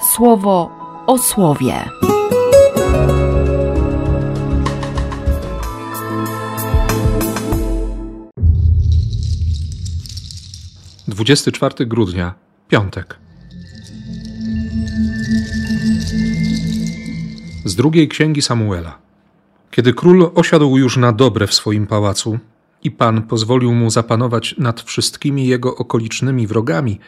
słowo 0.00 0.70
o 1.06 1.18
słowie. 1.18 1.74
Dwudziesty 11.08 11.52
czwarty 11.52 11.86
grudnia, 11.86 12.34
piątek. 12.68 13.18
Z 17.64 17.74
drugiej 17.74 18.08
księgi 18.08 18.42
Samuela. 18.42 18.98
Kiedy 19.70 19.94
król 19.94 20.30
osiadł 20.34 20.76
już 20.76 20.96
na 20.96 21.12
dobre 21.12 21.46
w 21.46 21.54
swoim 21.54 21.86
pałacu 21.86 22.38
i 22.82 22.90
Pan 22.90 23.22
pozwolił 23.22 23.72
mu 23.72 23.90
zapanować 23.90 24.54
nad 24.58 24.80
wszystkimi 24.80 25.46
jego 25.46 25.76
okolicznymi 25.76 26.46
wrogami, 26.46 27.00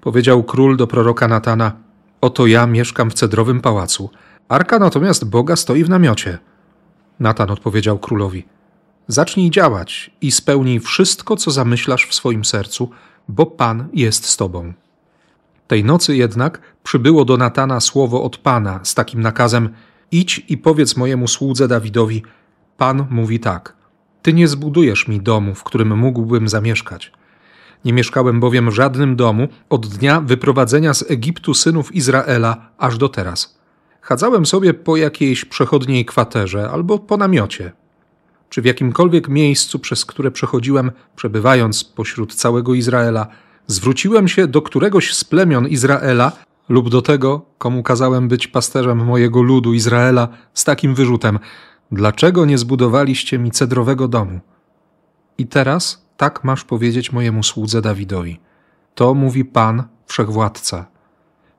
powiedział 0.00 0.42
król 0.42 0.76
do 0.76 0.86
proroka 0.86 1.28
Natana: 1.28 1.72
Oto 2.22 2.46
ja 2.46 2.66
mieszkam 2.66 3.10
w 3.10 3.14
cedrowym 3.14 3.60
pałacu, 3.60 4.10
arka 4.48 4.78
natomiast 4.78 5.24
Boga 5.24 5.56
stoi 5.56 5.84
w 5.84 5.88
namiocie. 5.88 6.38
Natan 7.20 7.50
odpowiedział 7.50 7.98
królowi: 7.98 8.44
Zacznij 9.08 9.50
działać 9.50 10.10
i 10.20 10.32
spełnij 10.32 10.80
wszystko, 10.80 11.36
co 11.36 11.50
zamyślasz 11.50 12.06
w 12.06 12.14
swoim 12.14 12.44
sercu, 12.44 12.90
bo 13.28 13.46
Pan 13.46 13.88
jest 13.92 14.24
z 14.26 14.36
tobą. 14.36 14.72
Tej 15.66 15.84
nocy 15.84 16.16
jednak 16.16 16.60
przybyło 16.82 17.24
do 17.24 17.36
Natana 17.36 17.80
słowo 17.80 18.22
od 18.22 18.36
Pana 18.36 18.80
z 18.82 18.94
takim 18.94 19.20
nakazem: 19.20 19.68
Idź 20.12 20.44
i 20.48 20.58
powiedz 20.58 20.96
mojemu 20.96 21.28
słudze 21.28 21.68
Dawidowi: 21.68 22.22
Pan 22.76 23.06
mówi 23.10 23.40
tak: 23.40 23.74
Ty 24.22 24.32
nie 24.32 24.48
zbudujesz 24.48 25.08
mi 25.08 25.20
domu, 25.20 25.54
w 25.54 25.64
którym 25.64 25.98
mógłbym 25.98 26.48
zamieszkać. 26.48 27.12
Nie 27.84 27.92
mieszkałem 27.92 28.40
bowiem 28.40 28.70
w 28.70 28.74
żadnym 28.74 29.16
domu 29.16 29.48
od 29.70 29.86
dnia 29.86 30.20
wyprowadzenia 30.20 30.94
z 30.94 31.10
Egiptu 31.10 31.54
synów 31.54 31.94
Izraela 31.94 32.70
aż 32.78 32.98
do 32.98 33.08
teraz. 33.08 33.58
Chadzałem 34.00 34.46
sobie 34.46 34.74
po 34.74 34.96
jakiejś 34.96 35.44
przechodniej 35.44 36.04
kwaterze 36.04 36.70
albo 36.70 36.98
po 36.98 37.16
namiocie. 37.16 37.72
Czy 38.48 38.62
w 38.62 38.64
jakimkolwiek 38.64 39.28
miejscu, 39.28 39.78
przez 39.78 40.04
które 40.04 40.30
przechodziłem, 40.30 40.90
przebywając 41.16 41.84
pośród 41.84 42.34
całego 42.34 42.74
Izraela, 42.74 43.26
zwróciłem 43.66 44.28
się 44.28 44.46
do 44.46 44.62
któregoś 44.62 45.14
z 45.14 45.24
plemion 45.24 45.68
Izraela 45.68 46.32
lub 46.68 46.90
do 46.90 47.02
tego, 47.02 47.46
komu 47.58 47.82
kazałem 47.82 48.28
być 48.28 48.48
pasterzem 48.48 49.04
mojego 49.04 49.42
ludu 49.42 49.72
Izraela, 49.72 50.28
z 50.54 50.64
takim 50.64 50.94
wyrzutem: 50.94 51.38
Dlaczego 51.92 52.44
nie 52.44 52.58
zbudowaliście 52.58 53.38
mi 53.38 53.50
cedrowego 53.50 54.08
domu? 54.08 54.40
I 55.38 55.46
teraz 55.46 56.06
tak 56.16 56.44
masz 56.44 56.64
powiedzieć 56.64 57.12
mojemu 57.12 57.42
słudze 57.42 57.82
Dawidowi. 57.82 58.40
To 58.94 59.14
mówi 59.14 59.44
Pan, 59.44 59.82
wszechwładca. 60.06 60.86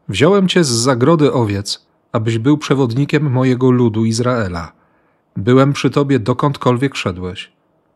Wziąłem 0.09 0.47
cię 0.47 0.63
z 0.63 0.69
zagrody 0.69 1.33
owiec, 1.33 1.87
abyś 2.11 2.37
był 2.37 2.57
przewodnikiem 2.57 3.31
mojego 3.31 3.71
ludu 3.71 4.05
Izraela. 4.05 4.71
Byłem 5.37 5.73
przy 5.73 5.89
tobie 5.89 6.19
dokądkolwiek 6.19 6.95
szedłeś. 6.95 7.51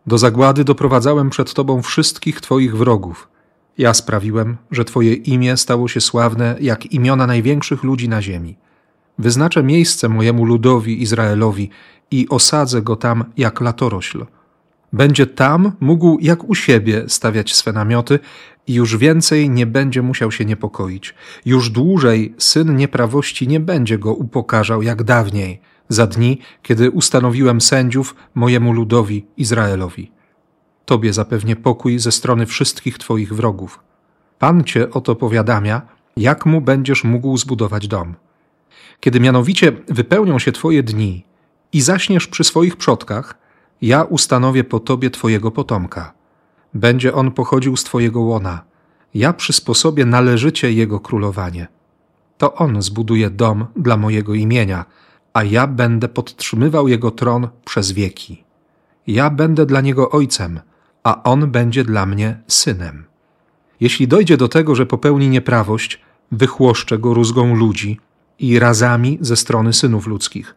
Do 0.08 0.18
zagłady 0.18 0.64
doprowadzałem 0.64 1.30
przed 1.30 1.54
tobą 1.54 1.82
wszystkich 1.82 2.42
twoich 2.42 2.78
wrogów. 2.78 3.30
Ja 3.78 3.94
sprawiłem, 3.94 4.58
że 4.72 4.86
twoje 4.86 5.14
imię 5.14 5.58
stało 5.58 5.88
się 5.88 6.02
sławne 6.02 6.56
jak 6.60 6.86
imiona 6.86 7.28
największych 7.28 7.84
ludzi 7.84 8.10
na 8.10 8.22
ziemi. 8.22 8.58
Wyznaczę 9.20 9.64
miejsce 9.64 10.10
mojemu 10.10 10.46
ludowi 10.46 11.02
Izraelowi 11.02 11.70
i 12.12 12.30
osadzę 12.30 12.82
go 12.82 12.96
tam 12.96 13.24
jak 13.38 13.62
latorośl. 13.62 14.26
Będzie 14.94 15.28
tam 15.28 15.72
mógł 15.80 16.18
jak 16.22 16.44
u 16.44 16.56
siebie 16.56 17.04
stawiać 17.08 17.56
swe 17.56 17.74
namioty 17.74 18.20
i 18.68 18.74
już 18.74 18.98
więcej 18.98 19.50
nie 19.50 19.66
będzie 19.66 20.02
musiał 20.02 20.32
się 20.32 20.46
niepokoić. 20.46 21.14
Już 21.46 21.70
dłużej 21.70 22.36
syn 22.38 22.76
nieprawości 22.76 23.48
nie 23.48 23.60
będzie 23.60 23.98
go 23.98 24.14
upokarzał 24.14 24.82
jak 24.82 25.04
dawniej, 25.04 25.62
za 25.90 26.08
dni, 26.08 26.40
kiedy 26.64 26.92
ustanowiłem 26.92 27.62
sędziów 27.62 28.16
mojemu 28.36 28.74
ludowi 28.74 29.26
Izraelowi. 29.38 30.12
Tobie 30.86 31.14
zapewnię 31.14 31.56
pokój 31.56 32.00
ze 32.00 32.12
strony 32.12 32.46
wszystkich 32.46 32.98
Twoich 32.98 33.34
wrogów. 33.34 33.80
Pan 34.40 34.64
Cię 34.64 34.92
o 34.92 35.02
to 35.02 35.16
powiadamia, 35.16 35.82
jak 36.18 36.46
mu 36.46 36.62
będziesz 36.62 37.04
mógł 37.04 37.38
zbudować 37.38 37.88
dom. 37.88 38.16
Kiedy 39.00 39.20
mianowicie 39.20 39.72
wypełnią 39.88 40.40
się 40.40 40.52
Twoje 40.52 40.84
dni 40.84 41.26
i 41.74 41.82
zaśniesz 41.82 42.28
przy 42.28 42.44
swoich 42.44 42.76
przodkach, 42.76 43.47
ja 43.82 44.04
ustanowię 44.04 44.64
po 44.64 44.80
Tobie 44.80 45.10
Twojego 45.10 45.52
potomka. 45.52 46.14
Będzie 46.74 47.14
on 47.14 47.32
pochodził 47.32 47.78
z 47.78 47.84
Twojego 47.84 48.22
łona. 48.22 48.62
Ja 49.14 49.34
przysposobię 49.34 50.06
należycie 50.06 50.72
jego 50.72 51.00
królowanie. 51.00 51.68
To 52.38 52.54
on 52.54 52.82
zbuduje 52.82 53.30
dom 53.30 53.66
dla 53.76 53.98
mojego 53.98 54.34
imienia, 54.34 54.86
a 55.34 55.44
ja 55.44 55.68
będę 55.68 56.08
podtrzymywał 56.08 56.88
jego 56.88 57.12
tron 57.12 57.48
przez 57.66 57.92
wieki. 57.92 58.44
Ja 59.08 59.30
będę 59.30 59.66
dla 59.66 59.82
niego 59.82 60.10
ojcem, 60.10 60.60
a 61.04 61.24
on 61.24 61.52
będzie 61.52 61.84
dla 61.84 62.06
mnie 62.06 62.40
synem. 62.48 63.06
Jeśli 63.80 64.08
dojdzie 64.08 64.38
do 64.38 64.48
tego, 64.48 64.76
że 64.76 64.86
popełni 64.86 65.30
nieprawość, 65.30 66.02
wychłoszczę 66.32 66.98
go 67.00 67.14
rózgą 67.14 67.56
ludzi 67.56 68.00
i 68.40 68.60
razami 68.60 69.18
ze 69.22 69.36
strony 69.36 69.74
synów 69.74 70.08
ludzkich. 70.08 70.56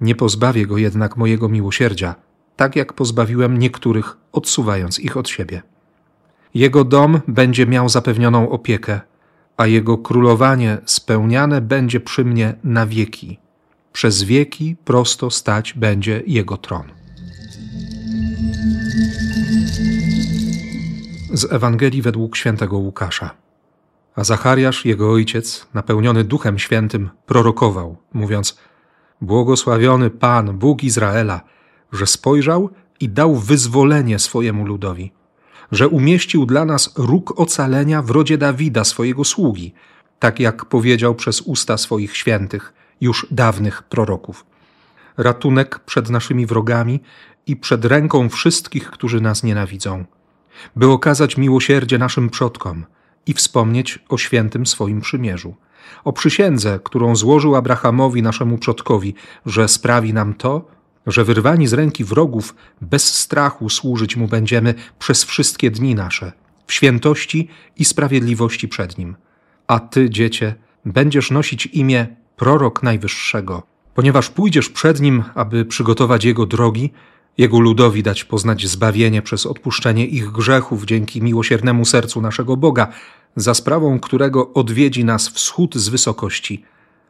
Nie 0.00 0.14
pozbawię 0.14 0.66
go 0.66 0.78
jednak 0.78 1.16
mojego 1.16 1.48
miłosierdzia, 1.48 2.14
tak 2.62 2.76
jak 2.76 2.92
pozbawiłem 2.92 3.58
niektórych, 3.58 4.16
odsuwając 4.32 4.98
ich 4.98 5.16
od 5.16 5.28
siebie. 5.28 5.62
Jego 6.54 6.84
dom 6.84 7.20
będzie 7.28 7.66
miał 7.66 7.88
zapewnioną 7.88 8.50
opiekę, 8.50 9.00
a 9.56 9.66
jego 9.66 9.98
królowanie 9.98 10.78
spełniane 10.84 11.60
będzie 11.60 12.00
przy 12.00 12.24
mnie 12.24 12.54
na 12.64 12.86
wieki. 12.86 13.38
Przez 13.92 14.22
wieki 14.22 14.76
prosto 14.84 15.30
stać 15.30 15.74
będzie 15.74 16.22
jego 16.26 16.56
tron. 16.56 16.82
Z 21.32 21.52
Ewangelii 21.52 22.02
według 22.02 22.36
świętego 22.36 22.78
Łukasza. 22.78 23.30
A 24.16 24.24
Zachariasz, 24.24 24.84
jego 24.84 25.12
ojciec, 25.12 25.66
napełniony 25.74 26.24
Duchem 26.24 26.58
Świętym, 26.58 27.10
prorokował, 27.26 27.96
mówiąc: 28.12 28.58
Błogosławiony 29.20 30.10
Pan, 30.10 30.58
Bóg 30.58 30.84
Izraela, 30.84 31.40
że 31.92 32.06
spojrzał 32.06 32.70
i 33.00 33.08
dał 33.08 33.36
wyzwolenie 33.36 34.18
swojemu 34.18 34.66
ludowi, 34.66 35.12
że 35.72 35.88
umieścił 35.88 36.46
dla 36.46 36.64
nas 36.64 36.94
róg 36.96 37.40
ocalenia 37.40 38.02
w 38.02 38.10
rodzie 38.10 38.38
Dawida, 38.38 38.84
swojego 38.84 39.24
sługi, 39.24 39.74
tak 40.18 40.40
jak 40.40 40.64
powiedział 40.64 41.14
przez 41.14 41.40
usta 41.40 41.76
swoich 41.76 42.16
świętych, 42.16 42.74
już 43.00 43.26
dawnych 43.30 43.82
proroków. 43.82 44.46
Ratunek 45.16 45.78
przed 45.78 46.10
naszymi 46.10 46.46
wrogami 46.46 47.00
i 47.46 47.56
przed 47.56 47.84
ręką 47.84 48.28
wszystkich, 48.28 48.90
którzy 48.90 49.20
nas 49.20 49.42
nienawidzą, 49.42 50.04
by 50.76 50.90
okazać 50.90 51.36
miłosierdzie 51.36 51.98
naszym 51.98 52.30
przodkom 52.30 52.84
i 53.26 53.34
wspomnieć 53.34 53.98
o 54.08 54.18
świętym 54.18 54.66
swoim 54.66 55.00
przymierzu, 55.00 55.54
o 56.04 56.12
przysiędze, 56.12 56.80
którą 56.84 57.16
złożył 57.16 57.56
Abrahamowi, 57.56 58.22
naszemu 58.22 58.58
przodkowi, 58.58 59.14
że 59.46 59.68
sprawi 59.68 60.14
nam 60.14 60.34
to, 60.34 60.64
że 61.06 61.24
wyrwani 61.24 61.66
z 61.66 61.72
ręki 61.72 62.04
wrogów 62.04 62.54
bez 62.80 63.14
strachu 63.14 63.68
służyć 63.68 64.16
mu 64.16 64.28
będziemy 64.28 64.74
przez 64.98 65.24
wszystkie 65.24 65.70
dni 65.70 65.94
nasze, 65.94 66.32
w 66.66 66.72
świętości 66.72 67.48
i 67.76 67.84
sprawiedliwości 67.84 68.68
przed 68.68 68.98
nim. 68.98 69.16
A 69.66 69.80
ty, 69.80 70.10
dziecię, 70.10 70.54
będziesz 70.84 71.30
nosić 71.30 71.66
imię 71.66 72.06
prorok 72.36 72.82
najwyższego, 72.82 73.62
ponieważ 73.94 74.30
pójdziesz 74.30 74.68
przed 74.68 75.00
nim, 75.00 75.24
aby 75.34 75.64
przygotować 75.64 76.24
jego 76.24 76.46
drogi, 76.46 76.90
jego 77.38 77.60
ludowi 77.60 78.02
dać 78.02 78.24
poznać 78.24 78.66
zbawienie 78.66 79.22
przez 79.22 79.46
odpuszczenie 79.46 80.06
ich 80.06 80.30
grzechów 80.30 80.84
dzięki 80.84 81.22
miłosiernemu 81.22 81.84
sercu 81.84 82.20
naszego 82.20 82.56
Boga, 82.56 82.88
za 83.36 83.54
sprawą 83.54 84.00
którego 84.00 84.52
odwiedzi 84.52 85.04
nas 85.04 85.28
wschód 85.28 85.74
z 85.76 85.88
wysokości, 85.88 86.64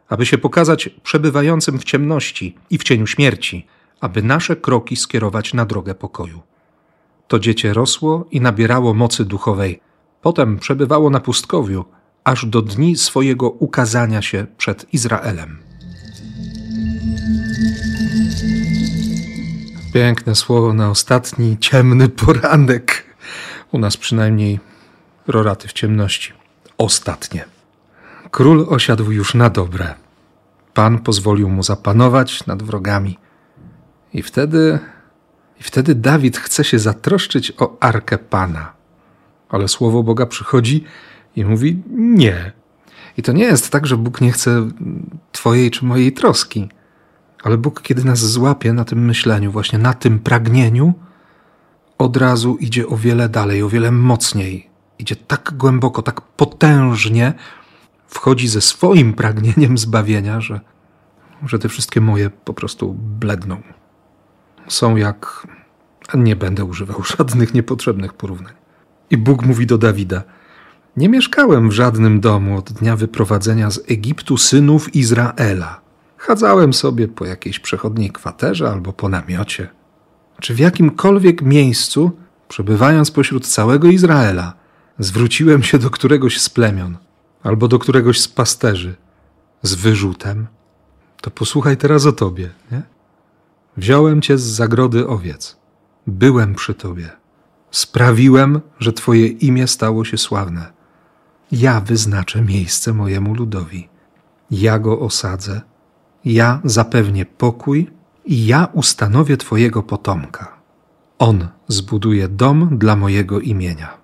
aby 0.09 0.27
się 0.27 0.39
pokazać 0.39 0.91
przebywającym 1.03 1.79
w 1.79 1.85
ciemności 1.85 2.55
i 2.71 2.79
w 2.79 2.83
cieniu 2.83 3.07
śmierci, 3.07 3.67
aby 4.03 4.23
nasze 4.23 4.57
kroki 4.57 4.97
skierować 4.97 5.55
na 5.55 5.65
drogę 5.65 5.95
pokoju. 5.95 6.43
To 7.29 7.39
dziecię 7.39 7.73
rosło 7.73 8.27
i 8.31 8.41
nabierało 8.41 8.95
mocy 8.95 9.25
duchowej. 9.25 9.81
Potem 10.23 10.59
przebywało 10.59 11.11
na 11.11 11.21
pustkowiu, 11.21 11.85
aż 12.25 12.47
do 12.47 12.63
dni 12.63 12.97
swojego 12.97 13.51
ukazania 13.51 14.23
się 14.23 14.47
przed 14.57 14.95
Izraelem. 14.95 15.59
Piękne 19.95 20.35
słowo 20.35 20.73
na 20.73 20.91
ostatni 20.91 21.59
ciemny 21.59 22.09
poranek. 22.09 23.05
U 23.73 23.79
nas 23.79 23.97
przynajmniej 23.97 24.61
roraty 25.27 25.69
w 25.69 25.73
ciemności. 25.73 26.33
Ostatnie. 26.79 27.45
Król 28.31 28.67
osiadł 28.69 29.11
już 29.11 29.35
na 29.35 29.51
dobre. 29.51 29.95
Pan 30.75 30.99
pozwolił 30.99 31.49
mu 31.49 31.63
zapanować 31.63 32.47
nad 32.47 32.63
wrogami. 32.63 33.22
I 34.15 34.23
wtedy, 34.23 34.79
i 35.61 35.63
wtedy 35.63 35.95
Dawid 35.95 36.37
chce 36.37 36.65
się 36.65 36.79
zatroszczyć 36.79 37.53
o 37.59 37.77
arkę 37.81 38.19
Pana. 38.19 38.73
Ale 39.49 39.69
słowo 39.69 40.03
Boga 40.03 40.27
przychodzi 40.27 40.85
i 41.37 41.45
mówi: 41.45 41.83
Nie. 41.91 42.53
I 43.17 43.23
to 43.23 43.33
nie 43.33 43.45
jest 43.45 43.71
tak, 43.71 43.87
że 43.87 43.97
Bóg 43.97 44.21
nie 44.21 44.33
chce 44.33 44.69
Twojej 45.33 45.71
czy 45.71 45.85
mojej 45.85 46.13
troski, 46.13 46.69
ale 47.43 47.59
Bóg, 47.59 47.83
kiedy 47.83 48.05
nas 48.05 48.19
złapie 48.19 48.73
na 48.73 48.85
tym 48.85 49.05
myśleniu, 49.05 49.53
właśnie 49.53 49.79
na 49.79 49.95
tym 49.95 50.19
pragnieniu, 50.19 50.95
od 51.99 52.17
razu 52.17 52.57
idzie 52.61 52.87
o 52.87 52.97
wiele 52.97 53.29
dalej, 53.29 53.63
o 53.63 53.69
wiele 53.69 53.93
mocniej. 53.93 54.71
Idzie 54.99 55.17
tak 55.17 55.53
głęboko, 55.57 56.03
tak 56.03 56.21
potężnie, 56.21 57.35
wchodzi 58.07 58.49
ze 58.49 58.61
swoim 58.61 59.13
pragnieniem 59.13 59.79
zbawienia, 59.79 60.41
że, 60.41 60.61
że 61.47 61.59
te 61.59 61.69
wszystkie 61.69 62.01
moje 62.01 62.31
po 62.31 62.55
prostu 62.55 62.95
bledną. 62.95 63.63
Są 64.69 64.97
jak. 64.97 65.47
Nie 66.15 66.37
będę 66.37 66.65
używał 66.65 67.03
żadnych 67.19 67.55
niepotrzebnych 67.55 68.13
porównań. 68.13 68.53
I 69.11 69.17
Bóg 69.17 69.47
mówi 69.47 69.67
do 69.67 69.79
Dawida: 69.79 70.23
Nie 70.97 71.09
mieszkałem 71.09 71.69
w 71.69 71.73
żadnym 71.73 72.21
domu 72.21 72.59
od 72.59 72.73
dnia 72.73 72.97
wyprowadzenia 72.97 73.71
z 73.71 73.81
Egiptu 73.91 74.37
synów 74.37 74.95
Izraela. 74.95 75.81
Chadzałem 76.17 76.73
sobie 76.73 77.09
po 77.09 77.27
jakiejś 77.27 77.59
przechodniej 77.61 78.11
kwaterze 78.11 78.71
albo 78.71 78.93
po 78.93 79.09
namiocie. 79.09 79.69
Czy 80.41 80.55
w 80.55 80.59
jakimkolwiek 80.59 81.43
miejscu, 81.43 82.11
przebywając 82.49 83.11
pośród 83.11 83.47
całego 83.47 83.89
Izraela, 83.89 84.53
zwróciłem 84.99 85.63
się 85.63 85.79
do 85.79 85.91
któregoś 85.91 86.41
z 86.41 86.49
plemion 86.49 86.97
albo 87.43 87.69
do 87.69 87.79
któregoś 87.79 88.21
z 88.21 88.29
pasterzy 88.29 88.95
z 89.63 89.75
wyrzutem? 89.75 90.47
To 91.21 91.31
posłuchaj 91.31 91.77
teraz 91.77 92.07
o 92.07 92.13
tobie, 92.13 92.51
nie? 92.73 92.83
Wziąłem 93.77 94.23
cię 94.23 94.39
z 94.39 94.43
zagrody 94.43 95.09
owiec. 95.09 95.57
Byłem 96.07 96.55
przy 96.55 96.75
tobie. 96.75 97.11
Sprawiłem, 97.71 98.61
że 98.79 98.93
twoje 98.93 99.27
imię 99.27 99.67
stało 99.67 100.05
się 100.05 100.19
sławne. 100.19 100.73
Ja 101.53 101.81
wyznaczę 101.81 102.43
miejsce 102.43 102.93
mojemu 102.93 103.35
ludowi. 103.35 103.89
Ja 104.51 104.79
go 104.79 105.01
osadzę. 105.01 105.61
Ja 106.25 106.61
zapewnię 106.65 107.27
pokój 107.27 107.91
i 108.25 108.47
ja 108.47 108.69
ustanowię 108.73 109.37
twojego 109.37 109.83
potomka. 109.83 110.53
On 111.19 111.49
zbuduje 111.69 112.29
dom 112.29 112.79
dla 112.79 112.97
mojego 112.97 113.41
imienia. 113.41 113.97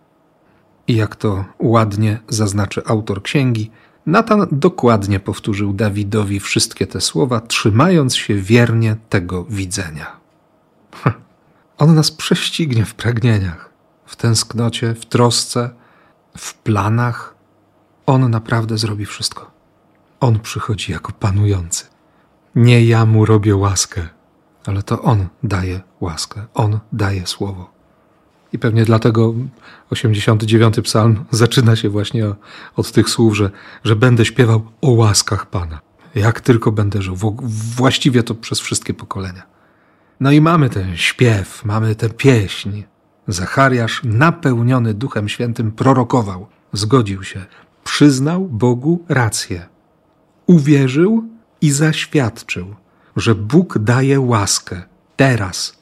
I 0.87 0.97
jak 0.97 1.17
to 1.17 1.45
ładnie 1.59 2.19
zaznaczy 2.29 2.83
autor 2.87 3.23
księgi, 3.23 3.71
Natan 4.09 4.47
dokładnie 4.53 5.21
powtórzył 5.21 5.73
Dawidowi 5.73 6.41
wszystkie 6.41 6.87
te 6.87 7.01
słowa, 7.01 7.41
trzymając 7.41 8.17
się 8.17 8.35
wiernie 8.35 8.97
tego 9.09 9.45
widzenia. 9.45 10.17
On 11.79 11.95
nas 11.95 12.11
prześcignie 12.11 12.85
w 12.85 12.95
pragnieniach, 12.95 13.71
w 14.07 14.17
tęsknocie, 14.17 14.95
w 14.95 15.07
trosce, 15.07 15.71
w 16.39 16.55
planach. 16.55 17.35
On 18.07 18.31
naprawdę 18.31 18.79
zrobi 18.79 19.07
wszystko. 19.07 19.51
On 20.21 20.41
przychodzi 20.41 20.93
jako 20.93 21.13
panujący. 21.13 21.87
Nie 22.55 22.85
ja 22.85 23.07
mu 23.07 23.25
robię 23.25 23.57
łaskę, 23.57 24.09
ale 24.67 24.83
to 24.83 25.03
on 25.03 25.29
daje 25.43 25.81
łaskę, 26.01 26.47
on 26.55 26.81
daje 26.93 27.27
słowo. 27.27 27.78
I 28.53 28.59
pewnie 28.59 28.85
dlatego 28.85 29.35
89 29.91 30.81
psalm 30.83 31.25
zaczyna 31.31 31.77
się 31.77 31.89
właśnie 31.89 32.25
od 32.77 32.93
tych 32.93 33.11
słów, 33.11 33.37
że, 33.37 33.51
że 33.85 33.97
będę 33.97 34.25
śpiewał 34.25 34.63
o 34.81 34.91
łaskach 34.91 35.47
Pana. 35.47 35.81
Jak 36.15 36.41
tylko 36.41 36.73
będę 36.73 37.03
żył, 37.03 37.17
właściwie 37.77 38.23
to 38.23 38.35
przez 38.35 38.61
wszystkie 38.61 38.95
pokolenia. 38.95 39.43
No 40.21 40.33
i 40.33 40.41
mamy 40.41 40.71
ten 40.71 40.97
śpiew, 40.97 41.65
mamy 41.65 41.95
tę 41.95 42.11
pieśń. 42.11 42.83
Zachariasz, 43.29 44.01
napełniony 44.05 44.95
Duchem 44.95 45.29
Świętym, 45.29 45.73
prorokował, 45.73 46.47
zgodził 46.73 47.25
się, 47.25 47.45
przyznał 47.85 48.45
Bogu 48.45 49.05
rację. 49.09 49.67
Uwierzył 50.47 51.25
i 51.61 51.71
zaświadczył, 51.71 52.75
że 53.17 53.35
Bóg 53.35 53.79
daje 53.79 54.21
łaskę 54.21 54.83
teraz. 55.17 55.78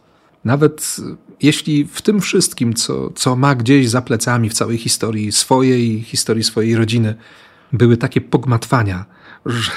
Nawet 0.46 0.96
jeśli 1.42 1.84
w 1.84 2.02
tym 2.02 2.20
wszystkim, 2.20 2.74
co, 2.74 3.10
co 3.10 3.36
ma 3.36 3.54
gdzieś 3.54 3.88
za 3.88 4.02
plecami 4.02 4.50
w 4.50 4.54
całej 4.54 4.78
historii 4.78 5.32
swojej, 5.32 6.02
historii 6.02 6.44
swojej 6.44 6.76
rodziny, 6.76 7.14
były 7.72 7.96
takie 7.96 8.20
pogmatwania, 8.20 9.04
że, 9.46 9.70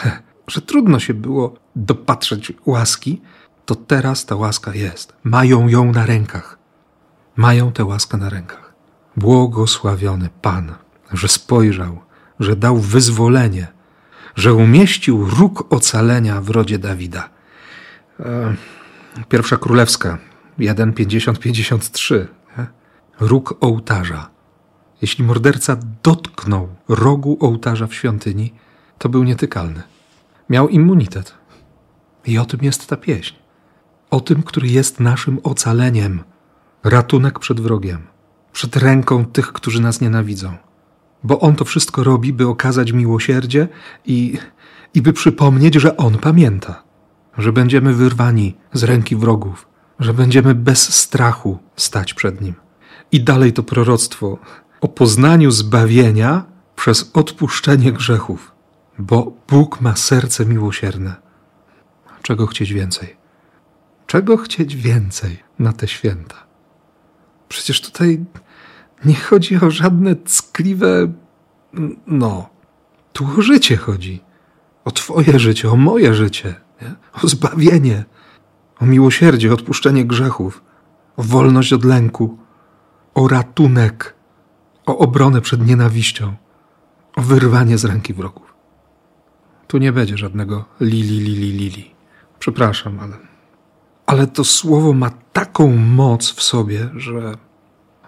że 0.48 0.62
trudno 0.62 1.00
się 1.00 1.14
było 1.14 1.56
dopatrzeć 1.76 2.54
łaski, 2.66 3.22
to 3.66 3.76
teraz 3.76 4.26
ta 4.26 4.36
łaska 4.36 4.76
jest. 4.76 5.14
Mają 5.24 5.68
ją 5.68 5.92
na 5.92 6.06
rękach. 6.06 6.58
Mają 7.36 7.72
tę 7.72 7.86
łaskę 7.86 8.18
na 8.18 8.30
rękach. 8.30 8.74
Błogosławiony 9.18 10.30
Pan, 10.42 10.74
że 11.14 11.28
spojrzał, 11.28 12.00
że 12.40 12.56
dał 12.56 12.78
wyzwolenie, 12.78 13.68
że 14.36 14.54
umieścił 14.54 15.26
róg 15.26 15.74
ocalenia 15.74 16.42
w 16.42 16.50
rodzie 16.50 16.80
Dawida. 16.80 17.30
E, 18.20 18.56
pierwsza 19.30 19.58
królewska, 19.58 20.29
1,50-53. 20.60 22.26
Róg 23.20 23.58
ołtarza. 23.62 24.30
Jeśli 25.02 25.24
morderca 25.24 25.78
dotknął 26.04 26.68
rogu 26.88 27.38
ołtarza 27.40 27.88
w 27.88 27.94
świątyni, 27.94 28.54
to 28.98 29.10
był 29.10 29.24
nietykalny. 29.24 29.84
Miał 30.50 30.70
immunitet. 30.70 31.34
I 32.26 32.38
o 32.38 32.46
tym 32.46 32.60
jest 32.64 32.88
ta 32.88 32.98
pieśń. 32.98 33.36
O 34.12 34.20
tym, 34.20 34.44
który 34.44 34.68
jest 34.68 35.00
naszym 35.00 35.40
ocaleniem. 35.44 36.24
Ratunek 36.84 37.40
przed 37.40 37.60
wrogiem. 37.60 38.00
Przed 38.52 38.76
ręką 38.76 39.26
tych, 39.26 39.54
którzy 39.54 39.82
nas 39.82 40.02
nienawidzą. 40.02 40.58
Bo 41.24 41.40
On 41.40 41.56
to 41.56 41.66
wszystko 41.66 42.04
robi, 42.04 42.34
by 42.34 42.48
okazać 42.48 42.92
miłosierdzie 42.92 43.68
i, 44.06 44.38
i 44.94 45.02
by 45.02 45.14
przypomnieć, 45.14 45.76
że 45.76 45.98
On 45.98 46.18
pamięta. 46.18 46.84
Że 47.38 47.54
będziemy 47.54 47.94
wyrwani 47.94 48.58
z 48.74 48.84
ręki 48.84 49.16
wrogów 49.16 49.69
że 50.00 50.14
będziemy 50.14 50.56
bez 50.56 50.94
strachu 50.94 51.60
stać 51.76 52.14
przed 52.14 52.42
Nim. 52.42 52.54
I 53.12 53.24
dalej 53.24 53.54
to 53.54 53.64
proroctwo 53.64 54.38
o 54.82 54.88
poznaniu 54.88 55.52
zbawienia 55.52 56.46
przez 56.76 57.12
odpuszczenie 57.14 57.92
grzechów, 57.92 58.52
bo 59.00 59.32
Bóg 59.48 59.82
ma 59.82 59.96
serce 59.96 60.46
miłosierne. 60.46 61.16
Czego 62.22 62.48
chcieć 62.48 62.74
więcej? 62.74 63.18
Czego 64.08 64.38
chcieć 64.38 64.76
więcej 64.76 65.44
na 65.60 65.74
te 65.74 65.88
święta? 65.88 66.36
Przecież 67.50 67.82
tutaj 67.82 68.26
nie 69.06 69.16
chodzi 69.16 69.56
o 69.56 69.72
żadne 69.72 70.16
ckliwe. 70.16 71.14
No, 72.08 72.50
tu 73.14 73.28
o 73.38 73.42
życie 73.42 73.78
chodzi. 73.78 74.22
O 74.86 74.92
Twoje 74.92 75.40
życie, 75.40 75.72
o 75.72 75.76
moje 75.76 76.14
życie, 76.14 76.56
nie? 76.82 76.96
o 77.24 77.28
zbawienie 77.28 78.06
o 78.82 78.86
miłosierdzie, 78.86 79.54
odpuszczenie 79.54 80.06
grzechów, 80.06 80.64
o 81.18 81.24
wolność 81.24 81.74
od 81.74 81.84
lęku, 81.84 82.38
o 83.14 83.28
ratunek, 83.28 84.16
o 84.86 84.98
obronę 84.98 85.42
przed 85.42 85.68
nienawiścią, 85.68 86.34
o 87.16 87.22
wyrwanie 87.22 87.78
z 87.78 87.86
ręki 87.86 88.14
wrogów. 88.14 88.54
Tu 89.68 89.78
nie 89.78 89.92
będzie 89.92 90.18
żadnego 90.18 90.66
lili, 90.80 91.20
lili, 91.20 91.52
lili. 91.52 91.92
Przepraszam, 92.40 93.00
ale, 93.00 93.18
ale 94.06 94.28
to 94.28 94.44
słowo 94.44 94.94
ma 94.94 95.10
taką 95.34 95.76
moc 95.76 96.32
w 96.32 96.42
sobie, 96.42 96.90
że, 96.96 97.34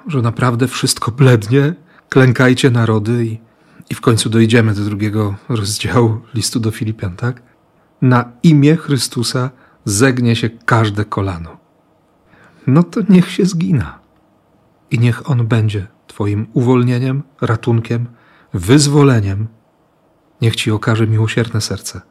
że 0.07 0.21
naprawdę 0.21 0.67
wszystko 0.67 1.11
blednie. 1.11 1.73
Klękajcie 2.09 2.69
narody 2.71 3.25
i, 3.25 3.39
i 3.89 3.95
w 3.95 4.01
końcu 4.01 4.29
dojdziemy 4.29 4.73
do 4.73 4.83
drugiego 4.83 5.35
rozdziału 5.49 6.21
listu 6.33 6.59
do 6.59 6.71
Filipian, 6.71 7.15
tak? 7.15 7.41
Na 8.01 8.31
imię 8.43 8.75
Chrystusa 8.75 9.49
zegnie 9.85 10.35
się 10.35 10.49
każde 10.49 11.05
kolano. 11.05 11.57
No 12.67 12.83
to 12.83 12.99
niech 13.09 13.31
się 13.31 13.45
zgina. 13.45 13.99
I 14.91 14.99
niech 14.99 15.29
on 15.29 15.47
będzie 15.47 15.87
Twoim 16.07 16.47
uwolnieniem, 16.53 17.23
ratunkiem, 17.41 18.07
wyzwoleniem. 18.53 19.47
Niech 20.41 20.55
Ci 20.55 20.71
okaże 20.71 21.07
miłosierne 21.07 21.61
serce 21.61 22.01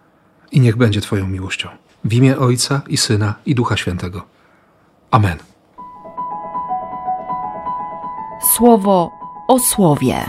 i 0.53 0.61
niech 0.61 0.77
będzie 0.77 1.01
Twoją 1.01 1.27
miłością. 1.27 1.69
W 2.05 2.13
imię 2.13 2.39
Ojca 2.39 2.81
i 2.89 2.97
Syna 2.97 3.35
i 3.47 3.55
Ducha 3.55 3.77
Świętego. 3.77 4.23
Amen. 5.11 5.39
Słowo 8.57 9.11
o 9.49 9.59
słowie. 9.59 10.25